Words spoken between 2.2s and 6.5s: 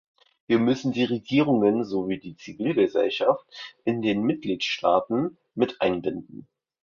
Zivilgesellschaft in den Mitgliedstaaten mit einbinden.